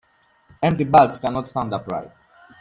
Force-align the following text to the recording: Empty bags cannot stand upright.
Empty 0.63 0.85
bags 0.85 1.19
cannot 1.19 1.47
stand 1.47 1.71
upright. 1.75 2.09